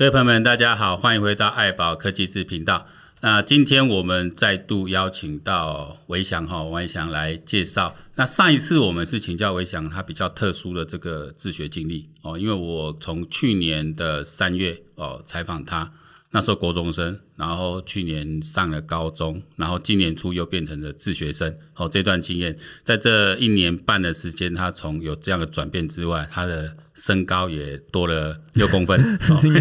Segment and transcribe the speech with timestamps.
[0.00, 2.86] 各位朋友们，大家好，欢迎回到爱宝科技志频道。
[3.20, 7.94] 那今天我们再度邀请到韦翔哈，韦翔来介绍。
[8.14, 15.92] 那上一次我们是请教韦翔他比较特殊的这个自学经历哦，因为我从去年的三月哦采访他，
[16.32, 21.56] 那时候国中生，然后去年上了高中，然后今年初又变成了自学生。
[21.74, 29.00] 哦，这段经验在这一年半的时间，他从有这样的转变之外，他的身高也多了六公分。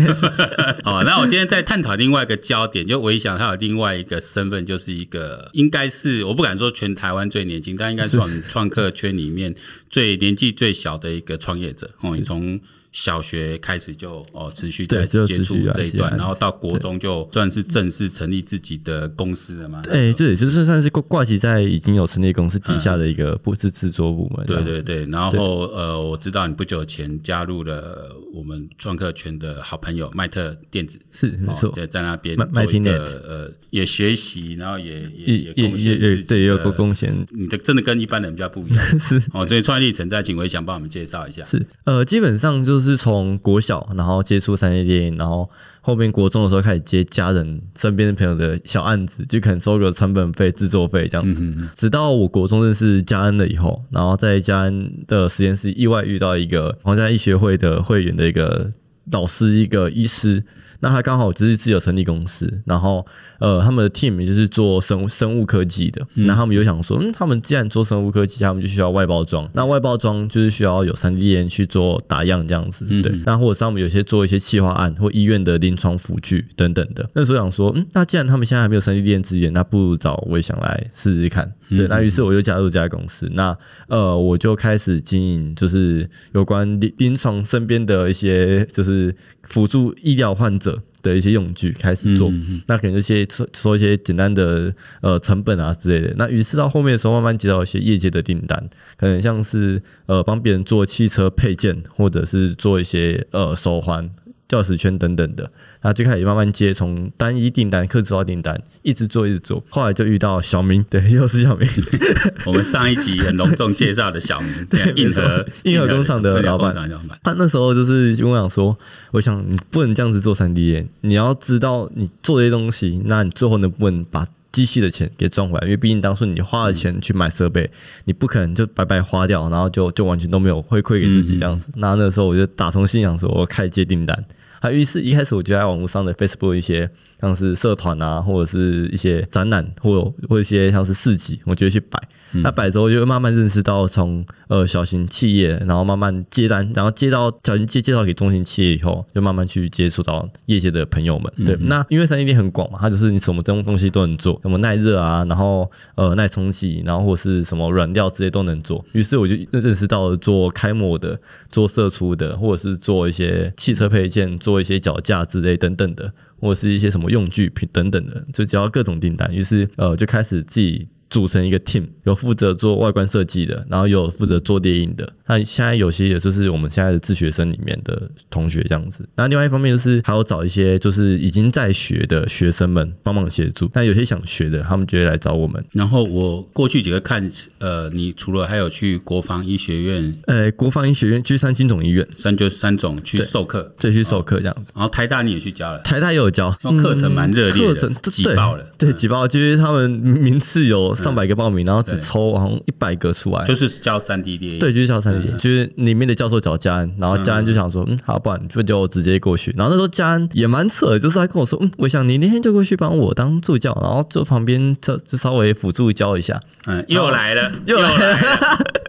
[0.86, 9.56] 哦， 那我今天在探讨另外一个焦点，就我一想他有另外一个身份，就是一个应该是我不敢说全台湾最年轻，但应该是我们创客圈里面
[9.90, 11.89] 最年纪最小的一个创业者。
[12.02, 12.59] 哦，你从
[12.92, 19.80] 小学开始就哦持续在接触这一段，然后到国中就算是正式成立自己的公司了嘛？
[19.84, 24.44] 对，这也就是算是挂挂起在已经有成立公司底下的一个不是制作部门。
[24.48, 37.14] 对对对，然后呃，我知道你不久前加入了我们创客圈的好朋友麦特电子，是没错，在在那边麦特电子呃也学习，然后也也也贡献，对，也有过贡献。
[37.30, 39.45] 你的真的跟一般人比较不一样， 是哦。
[39.45, 41.44] 所以创业历程再请维翔帮我们介绍一下。
[41.44, 42.78] 是呃，基本上就是。
[42.80, 45.49] 是从国小，然后接触三 D 电影，然后
[45.81, 51.44] 后面国中的时候开始接家人身边的朋友的小案子，就可能收个成本费、制作费这样子。
[51.44, 58.71] 嗯嗯，直到我国中认识嘉恩了以后，然后在嘉恩的实验室意外遇到一个皇家医学会的会员的一个
[59.11, 60.43] 导师，一个医师。
[60.81, 63.05] 那他刚好就是自己有成立公司，然后
[63.39, 66.05] 呃，他们的 team 就是做生物生物科技的。
[66.13, 69.49] 那、嗯、他们就想说，嗯，他们既然做生物科技，他们就需要外包装。
[69.53, 73.11] 那外包装就是需要有 3D 列印去做打样这样子，嗯、对。
[73.25, 77.09] 那或者是他们有些做一些企划案或医院的临床辅具等等的。
[77.14, 81.52] 那时候想说，嗯，那既然他们现在还没有 3D 列印资源，那不如找维翔来试试看。
[81.70, 81.87] 对。
[81.87, 83.30] 那于是我就加入这家公司。
[83.33, 83.55] 那
[83.87, 89.15] 呃，我就开始经营，就是有关临临床身边的一些，就是
[89.49, 90.82] 辅助医疗患者。
[91.02, 96.14] 的一些用具开始做，嗯嗯，那可能一些说说一些简单的呃成本啊之类的。
[96.17, 104.10] 那于是到后面的时候，慢慢接到一些业界的订单，可能像是呃帮别人做汽车配件，或者是做一些呃手环、
[104.49, 105.49] 钥匙圈等等的。
[105.82, 109.64] 然后就开始慢慢接，从单一订单、客制化订单，一直做一直做。
[109.70, 111.67] 后来就遇到小明，对，又是小明。
[112.45, 116.76] 我们上一集很隆重介绍的小明， 对，硬核硬核工厂的老板。
[117.23, 118.78] 他那时候就是跟我讲说
[119.12, 125.66] ：“我想你不能这样子做三 D 列，你要知道你做这些东西，那你最后能不能把机器的钱给赚回来？
[125.66, 127.72] 因为毕竟当初你花了钱去买设备，嗯、
[128.06, 131.72] 你不可能就白白花掉，然后就就完全都没有回馈给自己这样子。
[131.75, 134.25] 那那时候我就打从心想说，我开始接订单。”
[134.59, 136.89] 啊，于是一开始我就在网络上的 Facebook 一些
[137.21, 142.01] 像是社团啊，或者是一些展览，或或一些像是市集，我就会去摆。
[142.31, 151.31] 那摆之后就会慢慢认识到从呃小型企业，然后慢慢接单，然后接到小型介介绍给中型企业以后，就慢慢去接触到业界的朋友们。
[151.45, 158.84] 对，那因为三 D 很广嘛，它就是你什么东东西都能做，什么耐热啊，然后呃耐冲洗，然后或是什么软料之类都能做。
[158.94, 161.19] 于是我就认识到了做开模的、
[161.50, 169.34] 做射出的，或者是做一些汽车配件、做一些脚架之类等等的，或者是一些什么用具品等等的，就接到各种订单。
[169.34, 170.88] 于是呃就开始自己。
[171.09, 175.12] 组成一个 team，有负责做外观设计的，然后有负责做电影的。
[175.30, 179.07] 那现在有些也就是我们现在的自学生里面的同学这样子。
[179.16, 183.69] 那另外一方面就是还有找一些就是已经在学的学生们帮忙协助。
[183.74, 185.63] 那有些想学的，他们就会来找我们。
[185.72, 194.74] 然后我过去几个看，呃，你除了还有去国防医学院，呃，国防医学院，去三军总医院，三就三总去授课，对，去授课这样子。
[194.75, 196.51] 然后台大你也去教了，台大也有教，
[196.81, 200.90] 课程蛮热烈的，课程挤爆了，对，挤爆，就是他们名次有。
[200.96, 209.54] 上百个报名，然后只抽好像一百个出来，就是教三 D 列印，对，就是教三就是里面的教授找嘉恩，然后嘉恩就想说，嗯，好，不然就就直接过去。
[209.57, 216.39] 然后那时候嘉恩也蛮扯，就是他跟我说，嗯，我想你那天就过去帮我当助教，然后就旁边就就稍微辅助教一下。
[216.68, 218.18] 嗯，又来了，又来了，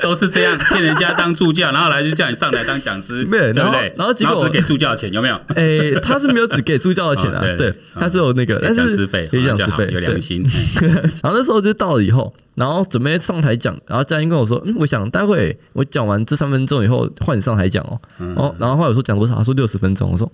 [0.02, 3.94] 都是这样骗人家当助教，然后来就叫你上台当讲师， 对不对？
[3.96, 5.34] 然后结果只给助教钱，有没有？
[5.54, 10.44] 哎，他是没有只给助教的钱啊， 对，他是有那个讲师费，有讲师费，有良心。
[11.22, 12.34] 然后那时候就到了以后。
[12.54, 18.00] 然后准备上台讲，然后嘉恩跟我说：“嗯，我想待会我讲完这三分钟以后换你上台讲哦。
[18.18, 19.34] 嗯”哦，然后后来我说讲多少？
[19.36, 20.10] 他说六十分钟。
[20.10, 20.30] 我说：“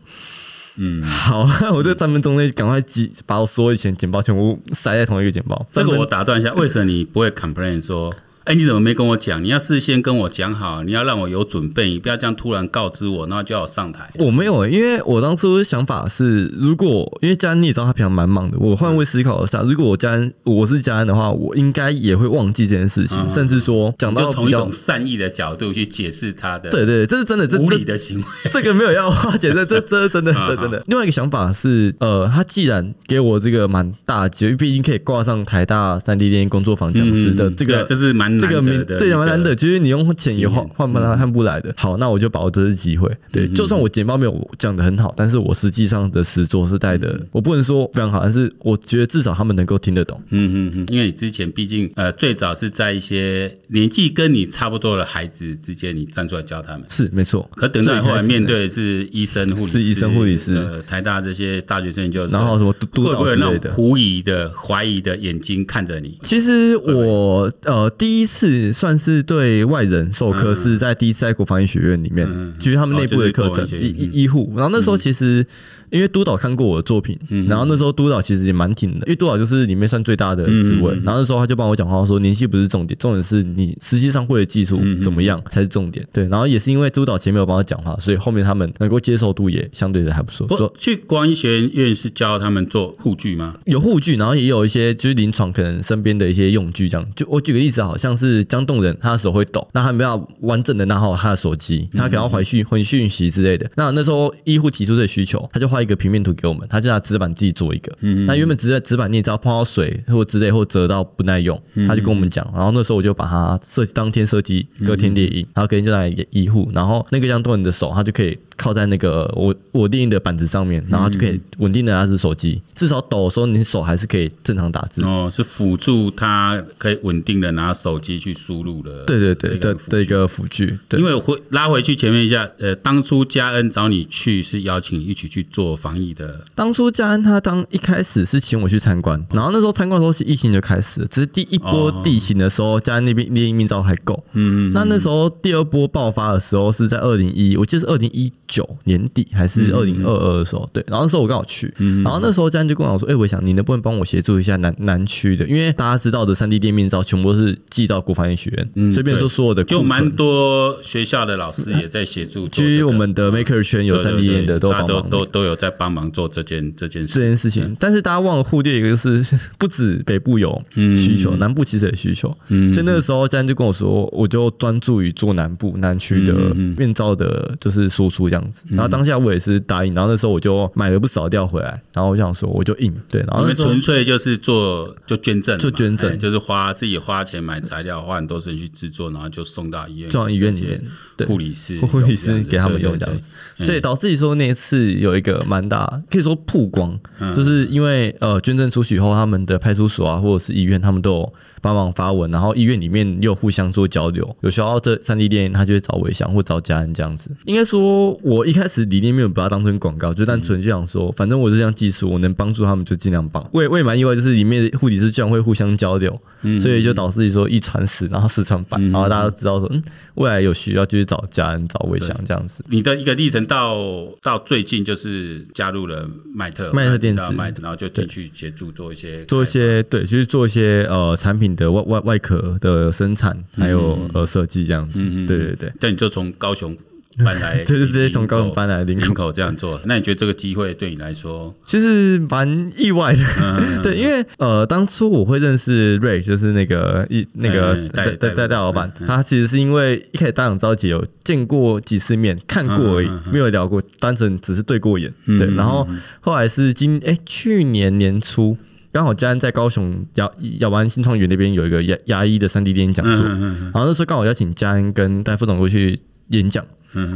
[0.76, 8.12] 嗯，好， 我这三分钟内赶快记，把我所有以前简报全部塞在同一个简报。”这个我打断一下， 为什么你不会 complain 说？
[8.46, 9.42] 哎，你怎么没跟我讲？
[9.42, 14.08] 你要事先跟我讲好，你要让我有准备，你不要这样突然告知我，然后就要我上台。
[14.20, 30.80] 我没有，因为我当初想法是，如果因为佳恩你也知道他平常蛮忙的，我换位思考一下，如果我佳恩我是佳恩的话，我应该也会忘记这件事情，嗯、甚至说讲到从一种善意的角度去解释他的，对对，这是真的，这无理的行为，这个没有要化解，这这这真的 这真的。
[30.86, 39.16] 另外一个想法是，呃，他既然给我这个蛮大的机会，毕竟可以挂上台大三 D 电影工作坊讲师的这个，这是蛮这个名对。
[39.16, 41.72] 蛮难的，其实你用钱也换换不来，换不来的。
[41.74, 43.10] 好，那我就把握这次机会。
[43.32, 50.20] 对，就算我简报没有讲的很好，但是我实际上的实作是带的，我不能说非常好，但是我觉得至少他们能够听得懂。
[50.28, 57.48] 嗯嗯嗯，因为你之前毕竟呃最早是在一些年纪跟你差不多的孩子之间，你站出来教他们，是没错。
[57.54, 66.18] 可等到你后来面对的是医生、护理师、是医生、护理师，呃，台大这些大学生就然后什么督导之类的，狐疑的、怀疑的眼睛看着你。
[66.22, 69.84] 其实我呃第一次算是对外。
[69.84, 72.26] 人授课是在第一次在国防医学院里面，
[72.58, 74.52] 就是他们内部的课程，医医医护。
[74.56, 75.46] 然后那时候其实。
[75.90, 80.92] 因为督导看过我的作品，嗯然后那时候督导其实也蛮挺的，因为督导就是里面算最大的职位。
[81.04, 86.06] 然后那时候他就帮我讲话说，年纪不是重点，重点是你实际上会的技术怎么样才是重点。
[86.12, 90.46] 对，然后也是因为督导前面有帮他讲话，所以后面他们能够接受度也相对的还不错。
[90.56, 93.54] 说去国防医学院是教他们做护具吗？
[93.64, 97.06] 有护具，然后也有一些就是临床可能身边的一些用具这样。
[97.14, 103.70] 就我举个例子，好像是江栋人，他的手会抖，那他没有完整的拿好他的手机，他可能要回讯回讯息之类的。
[103.76, 106.66] 那那时候医护提出这个需求，他就画一个平面图给我们。
[106.68, 118.38] 他就拿纸板自己做一个，嗯，那原本纸纸板你也知道碰到水或之类或折到不耐用，他就跟我们讲，然后那时候我就把它设计当天设计隔天列印，然后隔天就来医护，然后那个这样动你的手，他就可以。
[118.56, 125.02] 靠在那个我我列印的板子上面，然后就可以稳定的拿着手机，至少抖的时候你手还是可以正常打字。
[125.02, 129.04] 哦，是辅助他可以稳定的拿手机去输入的。
[129.04, 130.78] 对对对的的一个辅具。
[130.88, 136.44] 对，因为我回拉回去前面一下，呃，当初嘉恩找你去是邀请一起去做防疫的。
[136.54, 144.24] 当初嘉恩他当一开始是请我去参观，然后那时候参观的时候是疫情就开始了，只是第一波地形的时候，嘉恩那边另一面照还够。
[144.32, 144.72] 嗯嗯。
[144.72, 149.26] 那那时候第二波爆发的时候是在二零一，我记得是二零一九年底。
[149.32, 151.72] 还是二零二二的时候，对，然后那时候我刚好去，
[152.02, 155.46] 然后那时候家人就跟我说：“哎，我想你能不能帮我协助一下南南区的？
[155.46, 162.48] 因为大家知道的三 D 店面罩全部都是寄到国防医学院，随便说所有的，就蛮多学校的老师也在协助。
[162.48, 167.76] 其实我们的 Maker 圈有三 D 店的都帮忙，都都有在帮忙做这件这件事这件事情。
[167.78, 169.22] 但是大家忘了忽略一个，是
[169.58, 172.28] 不止北部有需求，南部其实有需求。
[172.48, 176.32] 所以那个时候家人就跟我说，我就专注于做南部南区的
[176.78, 178.64] 面罩的，就是输出这样子。
[178.70, 179.16] 然后当下。
[179.16, 190.84] 我也是答应，然后那时候我就买了不少料回来，然后我想说我就印，对，然后因为纯粹就是做就捐赠，就捐赠，就是花自己花钱买材料，花很多时间去制作，然后就送到医院，送到医院里面，
[191.16, 193.30] 对，护理师 护理师给他们用这样子，
[193.64, 196.96] 所以导致于说那一次有一个蛮大，可以说曝光，
[197.34, 201.32] 就是因为呃捐赠出去以后，他们的派出所啊或者是医院，他们都有。
[201.66, 204.36] 帮忙发文，然后医院里面又互相做交流。
[204.42, 207.28] 有需要这三 D 电影，他就会找伟翔或找家人这样子。
[207.44, 213.44] 应该说，我一开始理念没有把它当成广告，就单纯就想说，反正我是这样技术，我能帮助他们就尽量帮。
[213.52, 216.16] 我也我也蛮意外，就是里面的护理师居然会互相交流，
[216.60, 219.82] 所以就导致于说一传十，然后十传百，然后大家都知道说，嗯，
[220.14, 222.62] 未来有需要就去找家人、找伟翔这样子。
[222.68, 223.76] 你的一个历程到
[224.22, 227.22] 到最近就是加入了麦特麦特电子，
[227.60, 231.55] 然后就进去协助做一些做一些对，就是做一些呃产品。
[231.56, 235.72] 的外外外壳的生产，还有呃设计这样子，嗯、对对对。
[235.80, 236.76] 但你就从高雄
[237.24, 239.80] 搬来， 就是直接从高雄搬来林口，口这样做。
[239.86, 243.24] 那你觉得这个机会对你来说，其实蛮意外的。
[243.42, 255.10] 嗯、 对，因为呃，当初我会认识 Ray，就是那个一那个戴戴戴老板，他其实是因为一开始大港招姐有见过几次面，看过而已，没有聊过，单纯只是对过眼。
[255.24, 255.88] 对，然后
[256.20, 258.56] 后来是今哎、欸、去年年初。
[258.96, 266.64] 刚好嘉恩在高雄雅雅湾新创园那边有一个牙牙医的三 D 电影讲座，然后那时候刚好邀请嘉恩跟戴副总过去演讲。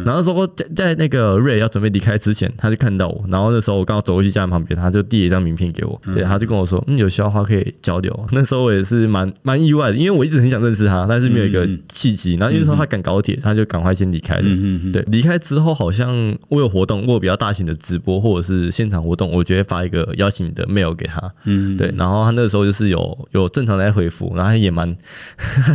[0.04, 3.24] 然后说在在那个瑞要准备离开之前，他就看到我。
[3.28, 6.00] 然后那时候我刚好走过去家人旁边，他就递了一张名片给我。
[6.14, 12.34] 对，他就跟我说：“嗯，有需要的话可以交流。”那时候我也是蛮蛮意外的，因为我一直很想认识他，但是没有一个契机。
[12.34, 14.42] 然后因为说他赶高铁，他就赶快先离开了。
[14.44, 21.32] 嗯嗯对，离开之后好像我有活动，我有比较大型的直播或者是现场活动，我就会发一个邀请的 mail 给他。
[21.44, 21.92] 嗯，对。
[21.96, 24.96] 然后他那个时候就是有有正常在回复，然后他也蛮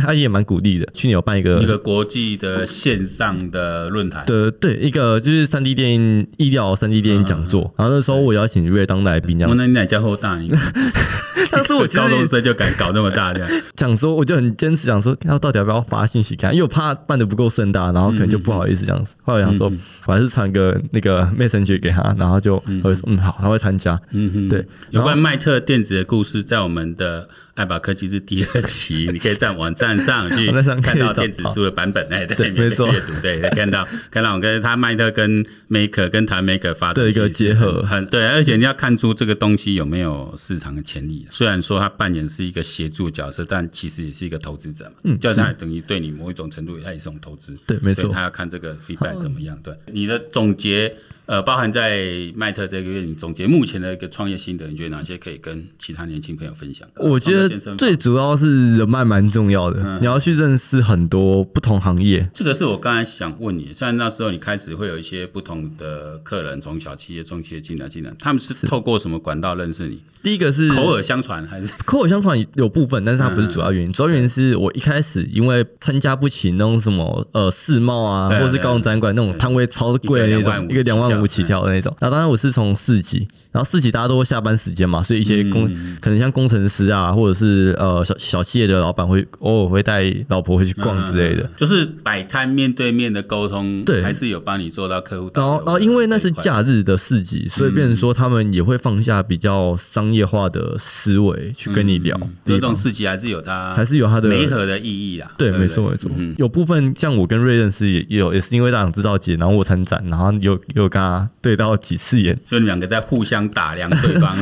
[0.02, 0.86] 他也蛮鼓励的。
[0.92, 4.24] 去年有办一个一个国际的线上的论坛。
[4.26, 4.76] 对对。
[4.76, 9.56] 一个就是三 D 电影医疗三 D 电影讲座，然后那时候我邀请瑞当来宾，这样。
[9.56, 10.38] 那你哪家后大？
[11.50, 19.14] 当时我 高中生就敢搞那么大这样，讲说我就很坚持讲说，他到底要不要发信息看，因为我怕办的不够盛大，然后可能就不好意思这样子。
[19.24, 19.70] 后来想说，
[20.06, 24.00] 我还是传个那个 Messenger 给他，然后就会说嗯好，他会参加。
[24.10, 24.64] 嗯嗯，对。
[24.90, 30.50] 有关麦特电子的故事，在我们的爱宝科技是第二期， 你可以在网站上去
[30.82, 41.25] 看到电子书的版本，哎，对，没错，阅读对，看到看到我跟他麦特跟 Maker 跟台 Maker 发的一个结合，很对，而且你要看出这个东西有没有市场的潜力。
[41.30, 50.94] 虽然说他扮演是一个协助角色，但其实也是一个投资者嘛，嗯，就他等于对你某一种程度，他也是一种投资，对，没错，他要看这个 feedback 怎么样，对，你的总结。
[51.26, 52.00] 呃，包含在
[52.34, 56.86] 麦特这个月，你总结目前的一个创业心得，你觉得哪些可以跟其他年轻朋友分享？
[56.96, 62.28] 我觉得最主要是人脉蛮重要的，嗯、你要去认识很多不同行业。
[62.32, 70.00] 这个是我刚才想问你，像那时候你开始会有一些不同的客人从小企业、中企业进来进来，他们是透过什么管道认识你？
[70.22, 73.90] 第一个是口耳相传，还是 口耳相传有部分，但是它不是主要原因。
[73.90, 81.94] 嗯、主要原因是我一开始因为参加不起那种什么呃世贸啊，或者是高雄展馆那种摊位超贵的那种，一个两万五起跳的那种。
[82.00, 83.26] 那当然我是从四级，
[83.56, 95.30] 然后四级大家都会下班时间嘛，所以一些工、嗯、可能像工程师啊，或者是呃小小企业的老板会偶尔会带老婆会去逛之类的，嗯、就是摆摊面对面的沟通，对，还是有帮你做到客户。
[95.32, 102.20] 然后然后因为那是假日的四级，所以变成说他们也会放下比较商业化的思维去跟你聊。
[102.44, 105.32] 这种四级还是有它还是有它的媒合的意义啦。
[105.38, 106.10] 对，没错没错。
[106.14, 111.74] 嗯、有部分像我跟瑞认识也也有，也是因为大厂制造节，然后我参展，然后有有跟他对到。
[111.86, 114.36] 几次眼，所以你们两个在互相打量对方，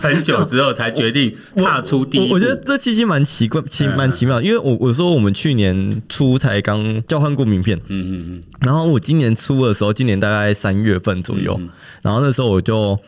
[0.00, 2.34] 很久之后才决定踏出第一步。
[2.34, 4.40] 我觉得这其实蛮奇怪，奇蛮奇妙。
[4.40, 11.60] 因为我我说我们去年初才刚交换过名片，嗯嗯嗯，然后我今年初的时候，今年大概三月份左右，
[12.02, 12.98] 然后那时候我就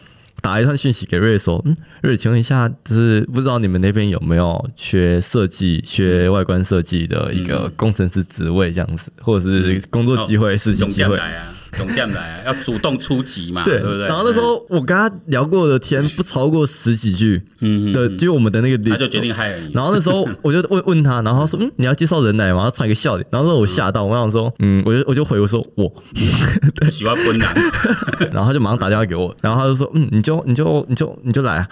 [0.40, 11.16] 打一串讯息给瑞说，嗯，瑞，请问一下，就是不知道你们那边有没有缺设计、缺外观设计的一个工程师职位这样子，或者是工作机会、实习机会。
[11.16, 11.26] 总
[11.72, 14.06] 这样来啊，要主动出击嘛，对，对不对？
[14.06, 19.72] 然后那时候我跟他聊过的天不超过十几句嗯，对，就我们的那个，他就决定害了你。
[19.72, 25.92] 然后那时候我就问问他，然后他说：“嗯，你要介绍人来吗？”他传一个笑脸，然后说我吓到，我想说：“嗯，我就我就回我说我
[26.90, 27.54] 喜欢奔男。
[28.32, 31.68] ”然后他就马上打电话给我， 然后他就说：“嗯，你就你就你就你就来啊。”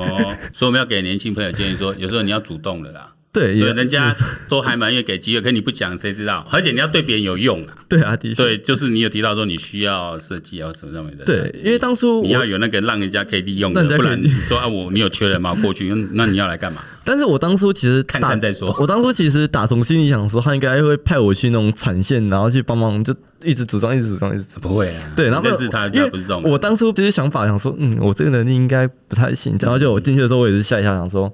[0.00, 3.12] 哦，所以我们要给年轻朋友建议说，有时候你要主动的啦。
[3.40, 4.14] 对，对，人家
[4.48, 6.46] 都还蛮愿意给机会，可你不讲，谁知道？
[6.50, 7.74] 而且你要对别人有用啊。
[7.88, 8.42] 对啊，的确。
[8.42, 11.24] 对，就是你有提到说你需要设计啊什么上面的。
[11.24, 15.54] 对，因为当初你要有那个让人家可以利用的，不然你说啊，我你有缺人吗？
[15.60, 16.82] 过去，那你要来干嘛？
[17.04, 18.74] 但是我当初其实看看再说。
[18.80, 24.72] 我当初其实打从心里想说，他应该会派我去那种产线，然后去帮忙，就一直组装，一直组装，一直组装。
[24.72, 25.12] 不会啊。
[25.14, 26.42] 对，然后认识他，因为不是这种。
[26.44, 29.56] 我当初其实想法想说，嗯，我这个能力应该不太行。
[29.60, 31.32] 然后就我进去的时候，我也是吓一吓，想说。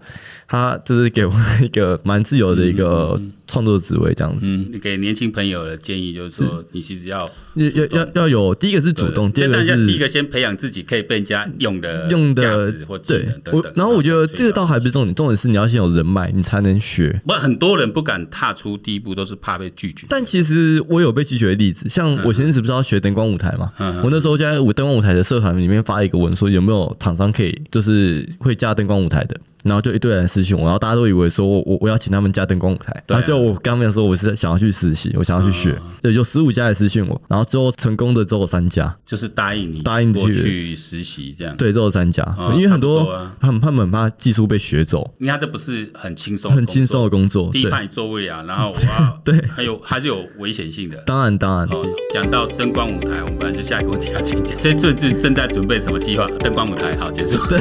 [0.49, 1.33] 他就是给我
[1.63, 3.19] 一个蛮自由的一个
[3.53, 4.49] 创作职位，这样子。
[4.49, 13.29] 嗯，你给年轻朋友的建议就是说，你其实要要要要有第一个是主动，第二个是第一个先培养自己可以被人家用的用的或对。
[13.53, 17.21] 我然后我觉得这个倒还不是重点，重点是你要先有人脉，你才能学。
[17.27, 20.07] 不，很多人不敢踏出第一步，都是怕被拒绝。
[20.09, 23.71] 但其实我有被拒绝的例子，像我前阵子不是要学灯光舞台嘛？
[24.03, 29.39] 我那时候在我灯光舞台的社团里面发一个文，说有没有厂商可以就是会加灯光舞台的。
[29.63, 42.23] 然后就一堆人私讯我，然后大家都以为说我我我要请他们加灯光舞台，然后就我刚刚说我是想要去实习，我想要去学，对，有十五家来私讯我，然后最后成功的只有三家，就是答应你答应去去实习这样，对，只有三家，
[42.55, 51.69] 因为很多他们他们很怕技术被学走，因为他这不是很轻松很轻松的工作，第一怕你做不了，然后我要 对，还有还是有危险性的，当然当然。
[52.13, 56.27] 讲到灯光舞台，我们本来就下一个问题要请讲，这这这正在准备什么计划？
[56.41, 57.39] 灯光舞台好结束。
[57.47, 57.59] 对，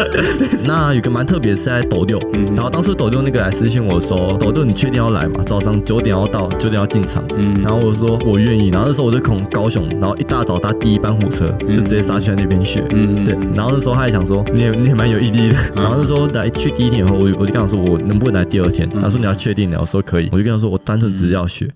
[0.66, 1.98] 那有个蛮特别是在抖。
[2.32, 5.42] 嗯，然后当初抖六那个来私信我说，抖六你确定要来吗？
[5.44, 7.22] 早上九点要到，九点要进场。
[7.36, 8.68] 嗯，然后我说我愿意。
[8.68, 12.82] 然后那时候我就从高雄，然后一大早搭第一班火车，就直接杀去那边学。
[12.90, 13.34] 嗯，对。
[13.54, 15.56] 然后那时候他还想说，你也你也蛮有毅力的。
[15.76, 18.88] 然后那时候来去第一天以后，我我就跟他说，我能不能来第二天？
[19.00, 20.28] 他说你要确定的，我说可以。
[20.32, 21.68] 我就跟他说，我单纯只是要学。